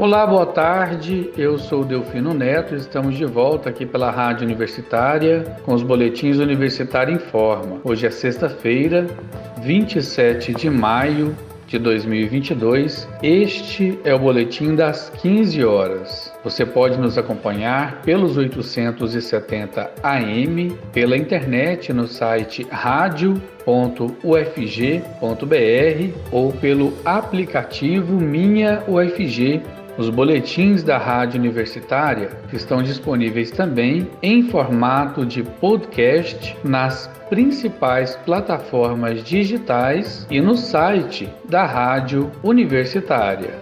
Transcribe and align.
Olá, 0.00 0.26
boa 0.26 0.46
tarde. 0.46 1.30
Eu 1.36 1.58
sou 1.58 1.84
Delfino 1.84 2.32
Neto. 2.32 2.74
Estamos 2.74 3.18
de 3.18 3.26
volta 3.26 3.68
aqui 3.68 3.84
pela 3.84 4.10
Rádio 4.10 4.46
Universitária 4.46 5.58
com 5.62 5.74
os 5.74 5.82
boletins 5.82 6.38
Universitário 6.38 7.14
em 7.14 7.18
Forma. 7.18 7.82
Hoje 7.84 8.06
é 8.06 8.10
sexta-feira, 8.10 9.06
27 9.60 10.54
de 10.54 10.70
maio 10.70 11.36
de 11.66 11.78
2022. 11.78 13.06
Este 13.22 13.98
é 14.02 14.14
o 14.14 14.18
boletim 14.18 14.74
das 14.74 15.10
15 15.20 15.62
horas. 15.66 16.32
Você 16.42 16.64
pode 16.64 16.96
nos 16.98 17.18
acompanhar 17.18 18.00
pelos 18.00 18.38
870 18.38 19.90
AM, 20.02 20.78
pela 20.94 21.14
internet 21.14 21.92
no 21.92 22.08
site 22.08 22.66
radio.ufg.br 22.70 23.40
ou 26.32 26.52
pelo 26.52 26.94
aplicativo 27.04 28.18
Minha 28.18 28.82
UFG 28.88 29.60
os 29.98 30.08
boletins 30.08 30.82
da 30.82 30.96
Rádio 30.98 31.38
Universitária 31.38 32.30
estão 32.52 32.82
disponíveis 32.82 33.50
também 33.50 34.08
em 34.22 34.42
formato 34.42 35.24
de 35.26 35.42
podcast 35.42 36.56
nas 36.64 37.08
principais 37.28 38.16
plataformas 38.16 39.22
digitais 39.22 40.26
e 40.30 40.40
no 40.40 40.56
site 40.56 41.28
da 41.48 41.64
Rádio 41.64 42.30
Universitária. 42.42 43.58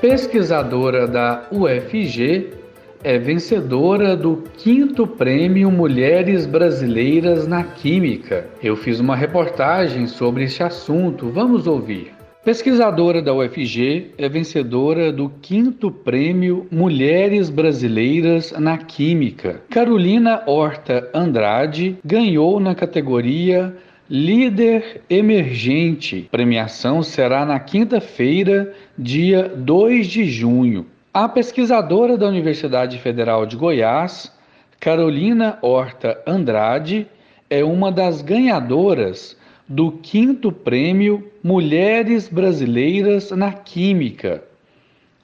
Pesquisadora 0.00 1.06
da 1.06 1.46
UFG 1.50 2.58
é 3.02 3.18
vencedora 3.18 4.16
do 4.16 4.42
quinto 4.56 5.06
prêmio 5.06 5.70
Mulheres 5.70 6.46
Brasileiras 6.46 7.46
na 7.46 7.62
Química. 7.62 8.46
Eu 8.62 8.76
fiz 8.76 8.98
uma 8.98 9.14
reportagem 9.14 10.06
sobre 10.06 10.44
este 10.44 10.62
assunto, 10.62 11.30
vamos 11.30 11.66
ouvir. 11.66 12.12
Pesquisadora 12.44 13.20
da 13.20 13.34
UFG, 13.34 14.12
é 14.16 14.28
vencedora 14.28 15.12
do 15.12 15.28
quinto 15.28 15.90
prêmio 15.90 16.66
Mulheres 16.70 17.50
Brasileiras 17.50 18.52
na 18.52 18.78
Química. 18.78 19.60
Carolina 19.68 20.42
Horta 20.46 21.10
Andrade 21.12 21.98
ganhou 22.04 22.58
na 22.58 22.74
categoria 22.74 23.76
Líder 24.10 25.02
Emergente. 25.10 26.28
Premiação 26.30 27.02
será 27.02 27.44
na 27.44 27.60
quinta-feira, 27.60 28.72
dia 28.96 29.52
2 29.54 30.06
de 30.06 30.24
junho. 30.24 30.86
A 31.20 31.28
pesquisadora 31.28 32.16
da 32.16 32.28
Universidade 32.28 32.96
Federal 33.00 33.44
de 33.44 33.56
Goiás, 33.56 34.32
Carolina 34.78 35.58
Horta 35.60 36.22
Andrade, 36.24 37.08
é 37.50 37.64
uma 37.64 37.90
das 37.90 38.22
ganhadoras 38.22 39.36
do 39.68 39.90
quinto 39.90 40.52
prêmio 40.52 41.28
Mulheres 41.42 42.28
Brasileiras 42.28 43.32
na 43.32 43.52
Química. 43.52 44.44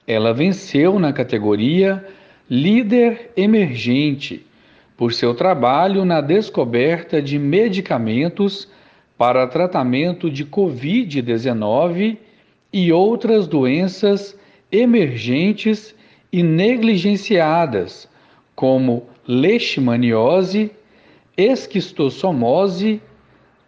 Ela 0.05 0.34
venceu 0.34 0.98
na 0.98 1.12
categoria 1.12 2.05
Líder 2.50 3.31
Emergente 3.37 4.45
por 4.97 5.12
seu 5.12 5.33
trabalho 5.33 6.05
na 6.05 6.20
descoberta 6.20 7.22
de 7.22 7.39
medicamentos 7.39 8.69
para 9.17 9.47
tratamento 9.47 10.28
de 10.28 10.45
Covid-19 10.45 12.17
e 12.72 12.92
outras 12.92 13.47
doenças 13.47 14.37
emergentes 14.75 15.94
e 16.33 16.42
negligenciadas, 16.42 18.08
como 18.56 19.06
leishmaniose, 19.27 20.72
esquistossomose, 21.36 23.00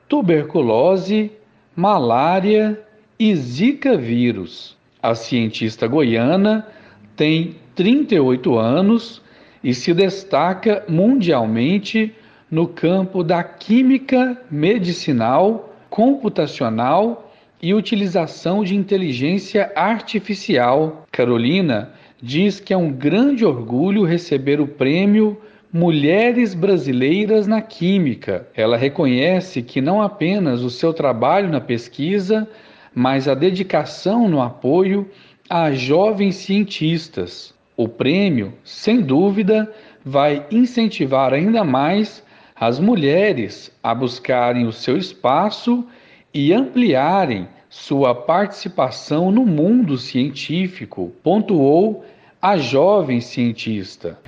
tuberculose, 0.08 1.30
malária 1.76 2.80
e 3.18 3.34
Zika 3.36 3.96
vírus. 3.96 4.76
A 5.00 5.14
cientista 5.14 5.86
goiana 5.86 6.66
tem 7.14 7.54
38 7.76 8.58
anos 8.58 9.22
e 9.62 9.72
se 9.72 9.94
destaca 9.94 10.84
mundialmente 10.88 12.12
no 12.50 12.66
campo 12.66 13.22
da 13.22 13.44
química 13.44 14.42
medicinal, 14.50 15.72
computacional 15.88 17.25
e 17.66 17.74
utilização 17.74 18.62
de 18.62 18.76
inteligência 18.76 19.72
artificial. 19.74 21.04
Carolina 21.10 21.90
diz 22.22 22.60
que 22.60 22.72
é 22.72 22.76
um 22.76 22.92
grande 22.92 23.44
orgulho 23.44 24.04
receber 24.04 24.60
o 24.60 24.68
prêmio 24.68 25.36
Mulheres 25.72 26.54
Brasileiras 26.54 27.48
na 27.48 27.60
Química. 27.60 28.46
Ela 28.54 28.76
reconhece 28.76 29.62
que 29.62 29.80
não 29.80 30.00
apenas 30.00 30.62
o 30.62 30.70
seu 30.70 30.94
trabalho 30.94 31.50
na 31.50 31.60
pesquisa, 31.60 32.48
mas 32.94 33.26
a 33.26 33.34
dedicação 33.34 34.28
no 34.28 34.40
apoio 34.40 35.10
a 35.50 35.72
jovens 35.72 36.36
cientistas. 36.36 37.52
O 37.76 37.88
prêmio, 37.88 38.52
sem 38.62 39.00
dúvida, 39.00 39.68
vai 40.04 40.46
incentivar 40.52 41.34
ainda 41.34 41.64
mais 41.64 42.24
as 42.54 42.78
mulheres 42.78 43.76
a 43.82 43.92
buscarem 43.92 44.68
o 44.68 44.72
seu 44.72 44.96
espaço 44.96 45.84
e 46.32 46.52
ampliarem 46.52 47.48
sua 47.76 48.14
participação 48.14 49.30
no 49.30 49.44
mundo 49.44 49.98
científico, 49.98 51.12
pontuou 51.22 52.04
a 52.40 52.56
jovem 52.56 53.20
cientista. 53.20 54.18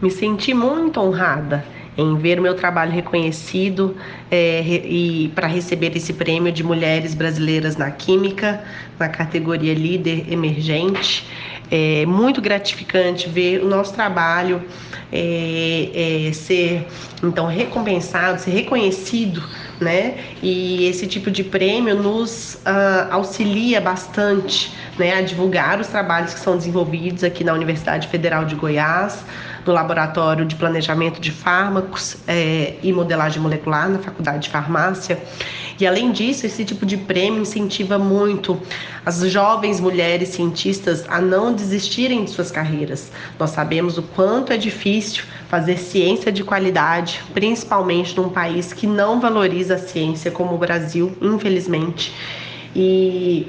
Me 0.00 0.10
senti 0.10 0.54
muito 0.54 0.98
honrada 0.98 1.62
em 1.96 2.16
ver 2.16 2.40
o 2.40 2.42
meu 2.42 2.54
trabalho 2.54 2.90
reconhecido 2.90 3.94
é, 4.30 4.62
e 4.62 5.30
para 5.34 5.46
receber 5.46 5.94
esse 5.94 6.14
prêmio 6.14 6.50
de 6.50 6.64
mulheres 6.64 7.14
brasileiras 7.14 7.76
na 7.76 7.90
química, 7.90 8.64
na 8.98 9.08
categoria 9.10 9.74
líder 9.74 10.32
emergente. 10.32 11.26
É 11.70 12.06
muito 12.06 12.40
gratificante 12.40 13.28
ver 13.28 13.62
o 13.62 13.68
nosso 13.68 13.92
trabalho 13.92 14.62
é, 15.12 16.28
é, 16.28 16.32
ser 16.32 16.86
então 17.22 17.46
recompensado, 17.46 18.40
ser 18.40 18.52
reconhecido, 18.52 19.42
né? 19.80 20.18
E 20.42 20.86
esse 20.86 21.06
tipo 21.06 21.30
de 21.30 21.42
prêmio 21.42 21.94
nos 21.94 22.54
uh, 22.56 23.10
auxilia 23.10 23.80
bastante, 23.80 24.72
né, 24.98 25.14
a 25.14 25.22
divulgar 25.22 25.80
os 25.80 25.88
trabalhos 25.88 26.34
que 26.34 26.40
são 26.40 26.56
desenvolvidos 26.56 27.24
aqui 27.24 27.42
na 27.42 27.52
Universidade 27.52 28.06
Federal 28.08 28.44
de 28.44 28.54
Goiás, 28.54 29.24
no 29.66 29.72
Laboratório 29.72 30.44
de 30.44 30.54
Planejamento 30.54 31.20
de 31.20 31.30
Fármacos 31.30 32.16
é, 32.26 32.74
e 32.82 32.92
Modelagem 32.92 33.40
Molecular 33.40 33.88
na 33.88 33.98
Faculdade 33.98 34.44
de 34.44 34.50
Farmácia. 34.50 35.18
E 35.80 35.86
além 35.86 36.12
disso, 36.12 36.44
esse 36.44 36.64
tipo 36.64 36.84
de 36.84 36.96
prêmio 36.96 37.40
incentiva 37.40 37.98
muito 37.98 38.60
as 39.04 39.20
jovens 39.30 39.80
mulheres 39.80 40.30
cientistas 40.30 41.04
a 41.08 41.20
não 41.20 41.54
desistirem 41.54 42.24
de 42.24 42.30
suas 42.30 42.50
carreiras. 42.50 43.10
Nós 43.38 43.50
sabemos 43.50 43.96
o 43.96 44.02
quanto 44.02 44.52
é 44.52 44.58
difícil 44.58 45.24
fazer 45.48 45.78
ciência 45.78 46.30
de 46.30 46.44
qualidade, 46.44 47.22
principalmente 47.32 48.16
num 48.16 48.28
país 48.28 48.72
que 48.72 48.86
não 48.86 49.20
valoriza 49.20 49.76
a 49.76 49.78
ciência 49.78 50.30
como 50.30 50.54
o 50.54 50.58
Brasil, 50.58 51.16
infelizmente. 51.20 52.12
E 52.76 53.48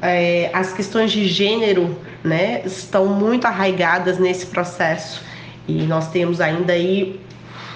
é, 0.00 0.50
as 0.52 0.72
questões 0.72 1.10
de 1.10 1.26
gênero 1.26 1.96
né, 2.22 2.62
estão 2.64 3.06
muito 3.06 3.46
arraigadas 3.46 4.18
nesse 4.18 4.46
processo 4.46 5.22
e 5.66 5.82
nós 5.82 6.08
temos 6.10 6.40
ainda 6.40 6.72
aí 6.72 7.20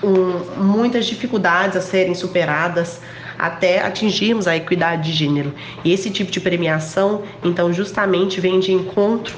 um, 0.02 0.62
muitas 0.62 1.06
dificuldades 1.06 1.76
a 1.76 1.80
serem 1.80 2.14
superadas 2.14 3.00
até 3.38 3.80
atingirmos 3.80 4.46
a 4.46 4.56
equidade 4.56 5.10
de 5.10 5.12
gênero. 5.12 5.54
E 5.84 5.92
esse 5.92 6.10
tipo 6.10 6.30
de 6.30 6.40
premiação, 6.40 7.22
então, 7.44 7.72
justamente 7.72 8.40
vem 8.40 8.60
de 8.60 8.72
encontro 8.72 9.34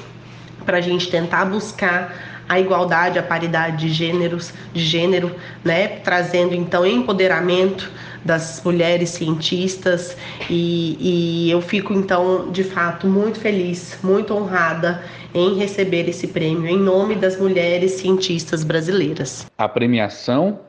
para 0.65 0.77
a 0.77 0.81
gente 0.81 1.09
tentar 1.09 1.45
buscar 1.45 2.15
a 2.49 2.59
igualdade, 2.59 3.19
a 3.19 3.23
paridade 3.23 3.87
de 3.87 3.93
gêneros, 3.93 4.51
de 4.73 4.83
gênero, 4.83 5.35
né, 5.63 5.87
trazendo 5.87 6.55
então 6.55 6.85
empoderamento 6.85 7.91
das 8.25 8.61
mulheres 8.65 9.11
cientistas 9.11 10.17
e, 10.49 10.97
e 10.99 11.51
eu 11.51 11.61
fico 11.61 11.93
então 11.93 12.51
de 12.51 12.63
fato 12.63 13.07
muito 13.07 13.39
feliz, 13.39 13.97
muito 14.03 14.33
honrada 14.33 15.03
em 15.33 15.55
receber 15.57 16.09
esse 16.09 16.27
prêmio 16.27 16.67
em 16.67 16.77
nome 16.77 17.15
das 17.15 17.39
mulheres 17.39 17.93
cientistas 17.93 18.63
brasileiras. 18.63 19.45
A 19.57 19.69
premiação 19.69 20.59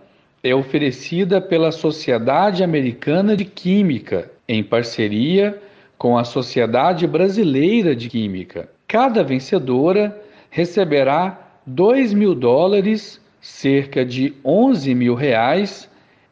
é 0.42 0.54
oferecida 0.54 1.40
pela 1.40 1.70
Sociedade 1.70 2.64
Americana 2.64 3.36
de 3.36 3.44
Química, 3.44 4.30
em 4.48 4.62
parceria 4.62 5.60
com 5.98 6.16
a 6.16 6.24
Sociedade 6.24 7.06
Brasileira 7.06 7.94
de 7.94 8.08
Química. 8.08 8.68
Cada 8.88 9.22
vencedora 9.22 10.18
receberá 10.48 11.60
2 11.66 12.14
mil 12.14 12.34
dólares, 12.34 13.20
cerca 13.40 14.04
de 14.04 14.34
11 14.44 14.94
mil 14.94 15.14
reais, 15.14 15.88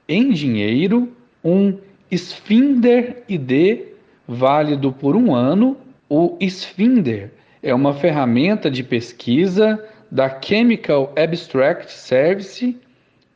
em 0.08 0.30
dinheiro, 0.30 1.12
um 1.44 1.76
Sphinder 2.10 3.22
ID 3.28 3.88
válido 4.26 4.90
por 4.90 5.14
um 5.14 5.34
ano. 5.34 5.76
O 6.08 6.38
Sphinder 6.40 7.30
é 7.62 7.74
uma 7.74 7.92
ferramenta 7.92 8.70
de 8.70 8.82
pesquisa 8.82 9.84
da 10.10 10.40
Chemical 10.40 11.12
Abstract 11.14 11.92
Service 11.92 12.74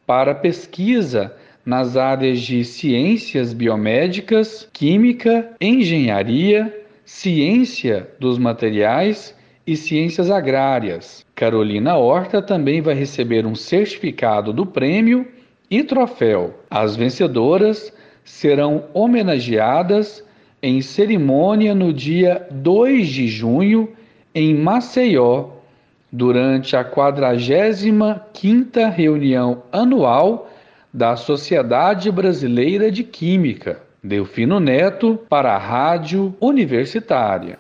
para 0.06 0.34
pesquisa 0.34 1.34
nas 1.64 1.96
áreas 1.96 2.40
de 2.40 2.64
ciências 2.64 3.52
biomédicas, 3.52 4.68
química, 4.72 5.50
engenharia, 5.60 6.84
ciência 7.04 8.08
dos 8.18 8.38
materiais 8.38 9.34
e 9.66 9.76
ciências 9.76 10.30
agrárias. 10.30 11.24
Carolina 11.34 11.96
Horta 11.96 12.42
também 12.42 12.80
vai 12.80 12.94
receber 12.94 13.46
um 13.46 13.54
certificado 13.54 14.52
do 14.52 14.66
prêmio 14.66 15.26
e 15.70 15.82
troféu. 15.82 16.54
As 16.68 16.96
vencedoras 16.96 17.92
serão 18.24 18.84
homenageadas 18.92 20.24
em 20.62 20.80
cerimônia 20.80 21.74
no 21.74 21.92
dia 21.92 22.46
2 22.50 23.08
de 23.08 23.26
junho 23.26 23.88
em 24.34 24.54
Maceió, 24.54 25.50
durante 26.12 26.76
a 26.76 26.84
45ª 26.84 28.90
reunião 28.90 29.62
anual 29.72 30.50
da 30.92 31.16
Sociedade 31.16 32.10
Brasileira 32.10 32.90
de 32.90 33.02
Química. 33.02 33.80
Delfino 34.04 34.60
Neto 34.60 35.18
para 35.28 35.54
a 35.54 35.58
Rádio 35.58 36.34
Universitária. 36.40 37.56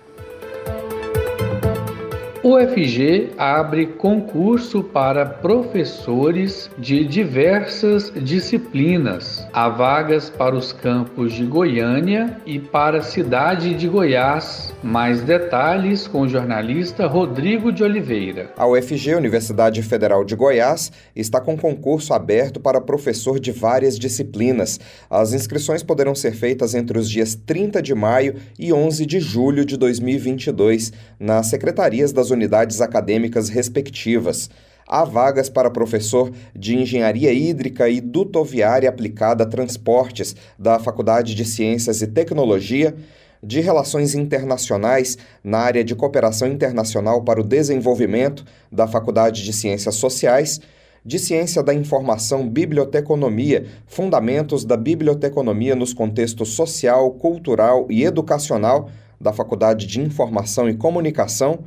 UFG 2.44 3.34
abre 3.38 3.86
concurso 3.86 4.82
para 4.82 5.24
professores 5.24 6.68
de 6.76 7.04
diversas 7.04 8.12
disciplinas. 8.16 9.46
Há 9.52 9.68
vagas 9.68 10.28
para 10.28 10.56
os 10.56 10.72
campos 10.72 11.34
de 11.34 11.44
Goiânia 11.44 12.36
e 12.44 12.58
para 12.58 12.98
a 12.98 13.02
cidade 13.02 13.74
de 13.74 13.86
Goiás. 13.86 14.74
Mais 14.82 15.20
detalhes 15.20 16.08
com 16.08 16.22
o 16.22 16.28
jornalista 16.28 17.06
Rodrigo 17.06 17.70
de 17.70 17.84
Oliveira. 17.84 18.52
A 18.56 18.66
UFG, 18.66 19.14
Universidade 19.14 19.80
Federal 19.80 20.24
de 20.24 20.34
Goiás, 20.34 20.90
está 21.14 21.40
com 21.40 21.56
concurso 21.56 22.12
aberto 22.12 22.58
para 22.58 22.80
professor 22.80 23.38
de 23.38 23.52
várias 23.52 23.96
disciplinas. 23.96 24.80
As 25.08 25.32
inscrições 25.32 25.84
poderão 25.84 26.16
ser 26.16 26.32
feitas 26.32 26.74
entre 26.74 26.98
os 26.98 27.08
dias 27.08 27.36
30 27.36 27.80
de 27.80 27.94
maio 27.94 28.34
e 28.58 28.72
11 28.72 29.06
de 29.06 29.20
julho 29.20 29.64
de 29.64 29.76
2022 29.76 30.92
nas 31.20 31.46
secretarias 31.46 32.12
das 32.12 32.31
unidades 32.32 32.80
acadêmicas 32.80 33.48
respectivas. 33.48 34.50
Há 34.86 35.04
vagas 35.04 35.48
para 35.48 35.70
professor 35.70 36.32
de 36.54 36.76
Engenharia 36.76 37.32
Hídrica 37.32 37.88
e 37.88 38.00
Dutoviária 38.00 38.88
Aplicada 38.88 39.44
a 39.44 39.46
Transportes 39.46 40.34
da 40.58 40.78
Faculdade 40.78 41.34
de 41.34 41.44
Ciências 41.44 42.02
e 42.02 42.06
Tecnologia, 42.06 42.94
de 43.42 43.60
Relações 43.60 44.14
Internacionais 44.14 45.18
na 45.42 45.58
área 45.58 45.82
de 45.82 45.94
Cooperação 45.94 46.46
Internacional 46.46 47.22
para 47.22 47.40
o 47.40 47.44
Desenvolvimento 47.44 48.44
da 48.70 48.86
Faculdade 48.86 49.42
de 49.42 49.52
Ciências 49.52 49.96
Sociais, 49.96 50.60
de 51.04 51.18
Ciência 51.18 51.62
da 51.62 51.74
Informação 51.74 52.48
Biblioteconomia, 52.48 53.66
Fundamentos 53.86 54.64
da 54.64 54.76
Biblioteconomia 54.76 55.74
nos 55.74 55.92
contextos 55.92 56.50
social, 56.50 57.10
cultural 57.12 57.86
e 57.90 58.04
educacional 58.04 58.88
da 59.20 59.32
Faculdade 59.32 59.86
de 59.86 60.00
Informação 60.00 60.68
e 60.68 60.74
Comunicação, 60.74 61.64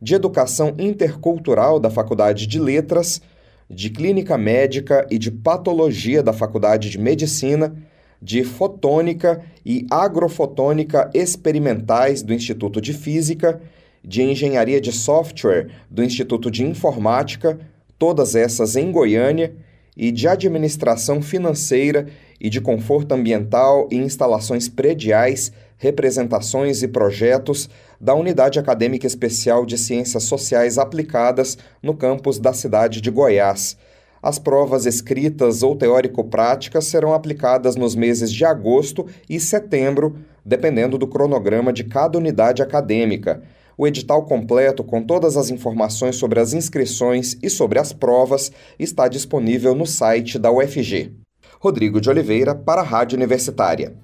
de 0.00 0.14
Educação 0.14 0.74
Intercultural 0.78 1.80
da 1.80 1.90
Faculdade 1.90 2.46
de 2.46 2.58
Letras, 2.58 3.20
de 3.68 3.90
Clínica 3.90 4.38
Médica 4.38 5.06
e 5.10 5.18
de 5.18 5.30
Patologia 5.30 6.22
da 6.22 6.32
Faculdade 6.32 6.88
de 6.88 6.98
Medicina, 6.98 7.74
de 8.20 8.42
Fotônica 8.44 9.42
e 9.64 9.86
Agrofotônica 9.90 11.10
Experimentais 11.14 12.22
do 12.22 12.32
Instituto 12.32 12.80
de 12.80 12.92
Física, 12.92 13.60
de 14.02 14.22
Engenharia 14.22 14.80
de 14.80 14.92
Software 14.92 15.68
do 15.90 16.02
Instituto 16.02 16.50
de 16.50 16.64
Informática, 16.64 17.58
todas 17.98 18.34
essas 18.34 18.76
em 18.76 18.90
Goiânia, 18.90 19.54
e 19.98 20.12
de 20.12 20.28
Administração 20.28 21.20
Financeira 21.20 22.06
e 22.40 22.48
de 22.48 22.60
Conforto 22.60 23.12
Ambiental 23.12 23.88
e 23.90 23.96
Instalações 23.96 24.68
Prediais, 24.68 25.52
Representações 25.78 26.82
e 26.82 26.88
Projetos 26.88 27.70
da 28.00 28.14
Unidade 28.14 28.58
Acadêmica 28.58 29.06
Especial 29.06 29.64
de 29.64 29.78
Ciências 29.78 30.24
Sociais 30.24 30.76
Aplicadas 30.76 31.56
no 31.80 31.94
campus 31.94 32.38
da 32.38 32.52
cidade 32.52 33.00
de 33.00 33.10
Goiás. 33.10 33.76
As 34.20 34.38
provas 34.38 34.84
escritas 34.84 35.62
ou 35.62 35.76
teórico-práticas 35.76 36.86
serão 36.86 37.14
aplicadas 37.14 37.76
nos 37.76 37.94
meses 37.94 38.32
de 38.32 38.44
agosto 38.44 39.06
e 39.30 39.38
setembro, 39.38 40.18
dependendo 40.44 40.98
do 40.98 41.06
cronograma 41.06 41.72
de 41.72 41.84
cada 41.84 42.18
unidade 42.18 42.60
acadêmica. 42.60 43.40
O 43.76 43.86
edital 43.86 44.24
completo, 44.24 44.82
com 44.82 45.00
todas 45.00 45.36
as 45.36 45.50
informações 45.50 46.16
sobre 46.16 46.40
as 46.40 46.52
inscrições 46.52 47.36
e 47.40 47.48
sobre 47.48 47.78
as 47.78 47.92
provas, 47.92 48.50
está 48.76 49.06
disponível 49.06 49.72
no 49.72 49.86
site 49.86 50.36
da 50.36 50.50
UFG. 50.50 51.12
Rodrigo 51.60 52.00
de 52.00 52.10
Oliveira, 52.10 52.56
para 52.56 52.80
a 52.80 52.84
Rádio 52.84 53.16
Universitária. 53.16 53.94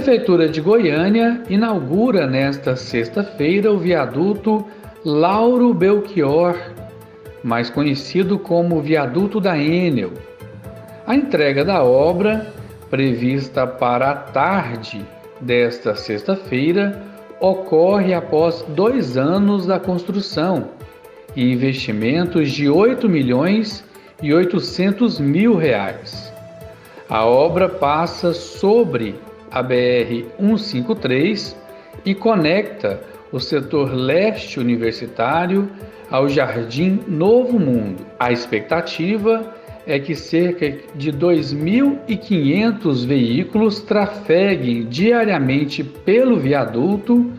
Prefeitura 0.00 0.48
de 0.48 0.62
Goiânia 0.62 1.42
inaugura 1.50 2.26
nesta 2.26 2.74
sexta-feira 2.74 3.70
o 3.70 3.76
viaduto 3.76 4.64
Lauro 5.04 5.74
Belchior, 5.74 6.56
mais 7.44 7.68
conhecido 7.68 8.38
como 8.38 8.80
Viaduto 8.80 9.38
da 9.38 9.58
Enel. 9.58 10.12
A 11.06 11.14
entrega 11.14 11.66
da 11.66 11.84
obra, 11.84 12.50
prevista 12.88 13.66
para 13.66 14.10
a 14.10 14.14
tarde 14.14 15.04
desta 15.38 15.94
sexta-feira, 15.94 16.98
ocorre 17.38 18.14
após 18.14 18.64
dois 18.68 19.18
anos 19.18 19.66
da 19.66 19.78
construção 19.78 20.70
e 21.36 21.52
investimentos 21.52 22.50
de 22.50 22.70
8 22.70 23.06
milhões 23.06 23.84
e 24.22 24.32
800 24.32 25.20
mil 25.20 25.56
reais. 25.56 26.32
A 27.06 27.26
obra 27.26 27.68
passa 27.68 28.32
sobre 28.32 29.14
a 29.50 29.62
BR-153 29.62 31.56
e 32.04 32.14
conecta 32.14 33.00
o 33.32 33.40
setor 33.40 33.92
leste 33.94 34.58
universitário 34.58 35.70
ao 36.10 36.28
Jardim 36.28 37.00
Novo 37.06 37.58
Mundo. 37.58 38.04
A 38.18 38.32
expectativa 38.32 39.54
é 39.86 39.98
que 39.98 40.14
cerca 40.14 40.72
de 40.94 41.12
2.500 41.12 43.06
veículos 43.06 43.80
trafeguem 43.80 44.84
diariamente 44.84 45.82
pelo 45.82 46.38
viaduto 46.38 47.30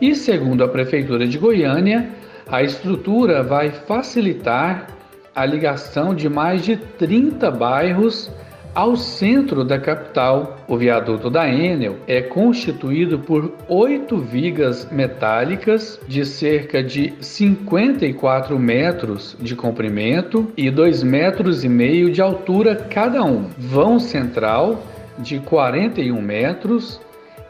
e, 0.00 0.14
segundo 0.14 0.62
a 0.62 0.68
Prefeitura 0.68 1.26
de 1.26 1.38
Goiânia, 1.38 2.10
a 2.48 2.62
estrutura 2.62 3.42
vai 3.42 3.70
facilitar 3.70 4.88
a 5.34 5.44
ligação 5.44 6.14
de 6.14 6.28
mais 6.28 6.62
de 6.64 6.76
30 6.76 7.50
bairros 7.50 8.30
ao 8.76 8.94
centro 8.94 9.64
da 9.64 9.78
capital, 9.78 10.58
o 10.68 10.76
viaduto 10.76 11.30
da 11.30 11.48
Enel 11.48 11.96
é 12.06 12.20
constituído 12.20 13.18
por 13.18 13.50
oito 13.70 14.18
vigas 14.18 14.86
metálicas 14.92 15.98
de 16.06 16.26
cerca 16.26 16.82
de 16.82 17.14
54 17.18 18.58
metros 18.58 19.34
de 19.40 19.56
comprimento 19.56 20.52
e 20.58 20.70
2 20.70 21.02
metros 21.02 21.64
e 21.64 21.70
meio 21.70 22.12
de 22.12 22.20
altura 22.20 22.76
cada 22.76 23.24
um. 23.24 23.46
Vão 23.56 23.98
central 23.98 24.84
de 25.18 25.38
41 25.38 26.20
metros 26.20 27.00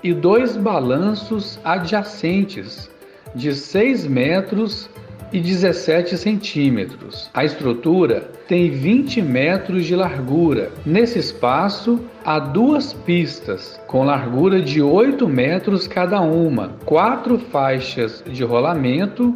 e 0.05 0.15
dois 0.15 0.57
balanços 0.57 1.59
adjacentes 1.65 2.89
de 3.35 3.53
6 3.53 4.07
metros 4.07 4.89
e 5.33 5.41
17 5.41 6.17
centímetros. 6.17 7.31
A 7.35 7.45
estrutura 7.45 8.31
tem 8.49 8.71
20 8.71 9.23
metros 9.23 9.85
de 9.85 9.97
largura. 9.97 10.71
Nesse 10.85 11.19
espaço, 11.19 12.01
há 12.25 12.39
duas 12.39 12.93
pistas 12.93 13.81
com 13.87 14.05
largura 14.05 14.61
de 14.61 14.81
8 14.81 15.29
metros 15.29 15.87
cada 15.87 16.21
uma, 16.21 16.71
quatro 16.85 17.39
faixas 17.39 18.23
de 18.27 18.45
rolamento 18.45 19.35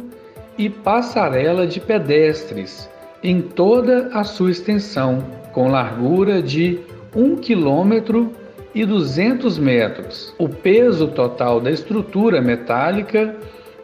e 0.57 0.69
passarela 0.69 1.65
de 1.65 1.79
pedestres 1.79 2.89
em 3.23 3.41
toda 3.41 4.09
a 4.13 4.23
sua 4.23 4.51
extensão, 4.51 5.23
com 5.53 5.69
largura 5.69 6.41
de 6.41 6.79
1 7.15 7.35
quilômetro 7.37 8.31
e 8.73 8.85
200 8.85 9.59
metros. 9.59 10.33
O 10.37 10.47
peso 10.47 11.07
total 11.07 11.59
da 11.59 11.69
estrutura 11.69 12.41
metálica 12.41 13.35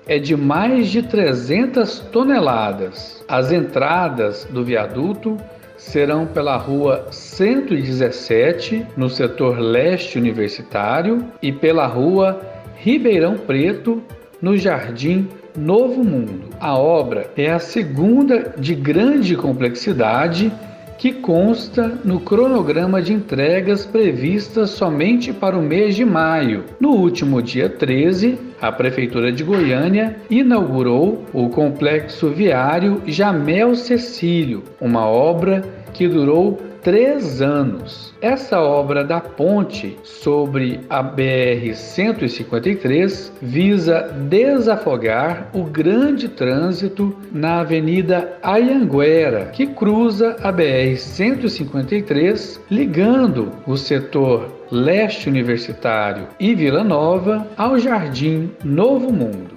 é 0.08 0.18
de 0.18 0.36
mais 0.36 0.90
de 0.90 1.04
300 1.04 2.00
toneladas. 2.12 3.24
As 3.28 3.52
entradas 3.52 4.48
do 4.50 4.64
viaduto 4.64 5.38
serão 5.78 6.26
pela 6.26 6.58
rua 6.58 7.08
117, 7.12 8.86
no 8.96 9.10
setor 9.10 9.60
leste 9.60 10.18
universitário, 10.18 11.26
e 11.42 11.52
pela 11.52 11.86
rua 11.86 12.42
Ribeirão 12.78 13.38
Preto, 13.38 14.02
no 14.42 14.58
Jardim 14.58 15.28
Novo 15.56 16.04
Mundo. 16.04 16.50
A 16.60 16.78
obra 16.78 17.30
é 17.36 17.52
a 17.52 17.60
segunda 17.60 18.54
de 18.58 18.76
grande 18.76 19.36
complexidade 19.36 20.52
que 20.98 21.12
consta 21.12 22.00
no 22.04 22.20
cronograma 22.20 23.02
de 23.02 23.14
entregas 23.14 23.86
previstas 23.86 24.72
somente 24.72 25.32
para 25.32 25.58
o 25.58 25.62
mês 25.62 25.96
de 25.96 26.04
maio. 26.04 26.66
No 26.80 26.90
último 26.90 27.42
dia 27.42 27.70
13, 27.70 28.47
a 28.62 28.72
Prefeitura 28.72 29.32
de 29.32 29.44
Goiânia 29.44 30.16
inaugurou 30.30 31.26
o 31.34 31.50
complexo 31.50 32.30
viário 32.30 33.02
Jamel 33.06 33.76
Cecílio, 33.76 34.64
uma 34.82 35.06
obra 35.06 35.64
que 35.94 36.08
durou 36.08 36.60
três 36.88 37.42
anos. 37.42 38.14
Essa 38.22 38.62
obra 38.62 39.04
da 39.04 39.20
ponte 39.20 39.98
sobre 40.06 40.80
a 40.90 41.04
BR-153 41.04 43.30
visa 43.42 44.04
desafogar 44.30 45.50
o 45.54 45.64
grande 45.64 46.30
trânsito 46.30 47.14
na 47.30 47.60
Avenida 47.60 48.38
Ayanguera, 48.42 49.48
que 49.48 49.68
cruza 49.68 50.38
a 50.42 50.54
BR-153, 50.54 52.62
ligando 52.72 53.52
o 53.68 53.76
setor 53.76 54.50
leste 54.72 55.28
universitário 55.28 56.30
e 56.40 56.56
Vila 56.56 56.86
Nova 56.86 57.46
ao 57.58 57.78
Jardim 57.78 58.50
Novo 58.64 59.12
Mundo. 59.12 59.52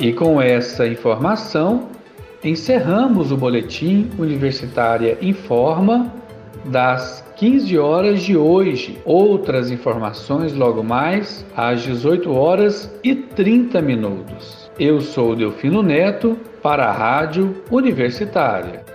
E 0.00 0.10
com 0.14 0.40
essa 0.40 0.86
informação, 0.86 1.92
encerramos 2.44 3.32
o 3.32 3.36
boletim 3.36 4.10
Universitária 4.18 5.16
Informa 5.22 6.12
das 6.66 7.24
15 7.36 7.78
horas 7.78 8.22
de 8.22 8.36
hoje. 8.36 8.98
Outras 9.04 9.70
informações 9.70 10.54
logo 10.54 10.84
mais 10.84 11.44
às 11.56 11.82
18 11.82 12.30
horas 12.32 12.94
e 13.02 13.14
30 13.14 13.80
minutos. 13.80 14.70
Eu 14.78 15.00
sou 15.00 15.34
Delfino 15.34 15.82
Neto 15.82 16.38
para 16.62 16.86
a 16.86 16.92
Rádio 16.92 17.62
Universitária. 17.70 18.93